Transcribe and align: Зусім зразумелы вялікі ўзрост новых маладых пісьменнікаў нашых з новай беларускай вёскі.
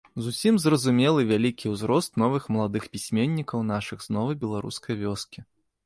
Зусім 0.27 0.55
зразумелы 0.63 1.25
вялікі 1.33 1.73
ўзрост 1.75 2.17
новых 2.25 2.49
маладых 2.57 2.83
пісьменнікаў 2.97 3.59
нашых 3.73 3.97
з 4.07 4.21
новай 4.21 4.35
беларускай 4.45 5.03
вёскі. 5.09 5.39